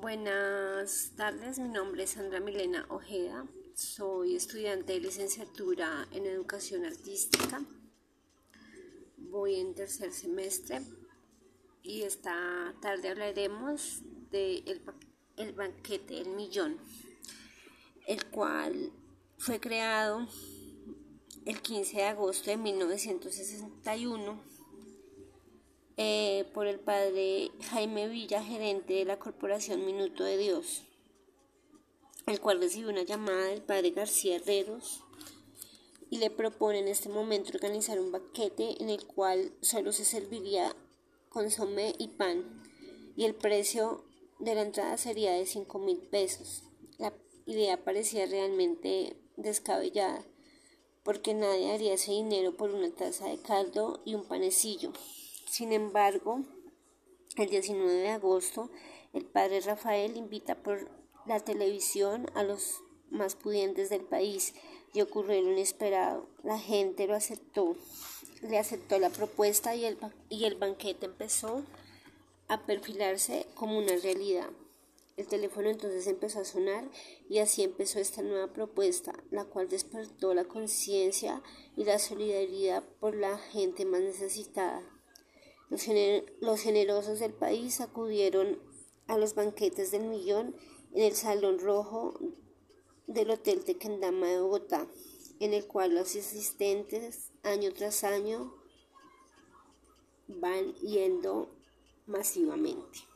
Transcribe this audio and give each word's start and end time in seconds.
Buenas 0.00 1.12
tardes, 1.14 1.58
mi 1.58 1.68
nombre 1.68 2.04
es 2.04 2.12
Sandra 2.12 2.40
Milena 2.40 2.86
Ojeda, 2.88 3.46
soy 3.74 4.34
estudiante 4.34 4.94
de 4.94 5.00
licenciatura 5.00 6.08
en 6.10 6.24
educación 6.24 6.86
artística, 6.86 7.62
voy 9.18 9.56
en 9.56 9.74
tercer 9.74 10.10
semestre 10.14 10.80
y 11.82 12.00
esta 12.00 12.74
tarde 12.80 13.10
hablaremos 13.10 14.00
de 14.30 14.64
el 15.36 15.52
banquete 15.52 16.14
del 16.14 16.28
millón, 16.28 16.78
el 18.06 18.24
cual 18.30 18.92
fue 19.36 19.60
creado 19.60 20.26
el 21.44 21.60
15 21.60 21.96
de 21.98 22.04
agosto 22.04 22.50
de 22.50 22.56
1961 22.56 24.59
eh, 26.02 26.46
por 26.54 26.66
el 26.66 26.80
padre 26.80 27.50
Jaime 27.68 28.08
Villa, 28.08 28.42
gerente 28.42 28.94
de 28.94 29.04
la 29.04 29.18
Corporación 29.18 29.84
Minuto 29.84 30.24
de 30.24 30.38
Dios, 30.38 30.84
el 32.26 32.40
cual 32.40 32.58
recibió 32.58 32.88
una 32.88 33.02
llamada 33.02 33.48
del 33.48 33.60
padre 33.60 33.90
García 33.90 34.36
Herreros 34.36 35.04
y 36.08 36.16
le 36.16 36.30
propone 36.30 36.78
en 36.78 36.88
este 36.88 37.10
momento 37.10 37.50
organizar 37.52 38.00
un 38.00 38.12
banquete 38.12 38.82
en 38.82 38.88
el 38.88 39.06
cual 39.06 39.52
solo 39.60 39.92
se 39.92 40.06
serviría 40.06 40.74
consomé 41.28 41.94
y 41.98 42.08
pan 42.08 42.62
y 43.14 43.26
el 43.26 43.34
precio 43.34 44.02
de 44.38 44.54
la 44.54 44.62
entrada 44.62 44.96
sería 44.96 45.32
de 45.32 45.44
5 45.44 45.78
mil 45.80 45.98
pesos. 45.98 46.62
La 46.96 47.12
idea 47.44 47.84
parecía 47.84 48.24
realmente 48.24 49.18
descabellada 49.36 50.24
porque 51.02 51.34
nadie 51.34 51.68
daría 51.68 51.92
ese 51.92 52.12
dinero 52.12 52.56
por 52.56 52.70
una 52.70 52.90
taza 52.90 53.28
de 53.28 53.36
caldo 53.42 54.00
y 54.06 54.14
un 54.14 54.24
panecillo. 54.24 54.94
Sin 55.50 55.72
embargo, 55.72 56.44
el 57.36 57.50
19 57.50 57.92
de 57.92 58.10
agosto, 58.10 58.70
el 59.12 59.24
padre 59.24 59.60
Rafael 59.60 60.16
invita 60.16 60.54
por 60.54 60.88
la 61.26 61.40
televisión 61.40 62.30
a 62.34 62.44
los 62.44 62.84
más 63.10 63.34
pudientes 63.34 63.90
del 63.90 64.02
país 64.02 64.54
y 64.94 65.00
ocurrió 65.00 65.42
lo 65.42 65.50
inesperado. 65.50 66.28
La 66.44 66.56
gente 66.56 67.08
lo 67.08 67.16
aceptó, 67.16 67.74
le 68.42 68.60
aceptó 68.60 69.00
la 69.00 69.10
propuesta 69.10 69.74
y 69.74 69.86
el, 69.86 69.98
y 70.28 70.44
el 70.44 70.54
banquete 70.54 71.06
empezó 71.06 71.64
a 72.46 72.64
perfilarse 72.64 73.44
como 73.56 73.76
una 73.76 73.96
realidad. 73.96 74.50
El 75.16 75.26
teléfono 75.26 75.68
entonces 75.68 76.06
empezó 76.06 76.38
a 76.38 76.44
sonar 76.44 76.88
y 77.28 77.38
así 77.38 77.64
empezó 77.64 77.98
esta 77.98 78.22
nueva 78.22 78.52
propuesta, 78.52 79.14
la 79.32 79.44
cual 79.46 79.68
despertó 79.68 80.32
la 80.32 80.44
conciencia 80.44 81.42
y 81.76 81.82
la 81.82 81.98
solidaridad 81.98 82.84
por 83.00 83.16
la 83.16 83.36
gente 83.36 83.84
más 83.84 84.02
necesitada. 84.02 84.99
Los, 85.70 86.60
generosos 86.60 87.20
del 87.20 87.32
país 87.32 87.80
acudieron 87.80 88.58
a 89.06 89.16
los 89.16 89.34
banquetes 89.34 89.92
del 89.92 90.02
millón 90.02 90.56
en 90.92 91.02
el 91.04 91.14
Salón 91.14 91.60
Rojo 91.60 92.18
del 93.06 93.30
Hotel 93.30 93.64
Tequendama 93.64 94.26
de 94.26 94.40
Bogotá, 94.40 94.88
en 95.38 95.54
el 95.54 95.66
cual 95.68 95.94
los 95.94 96.16
asistentes 96.16 97.30
año 97.44 97.72
tras 97.72 98.02
año 98.02 98.52
van 100.26 100.74
yendo 100.74 101.48
masivamente. 102.06 103.09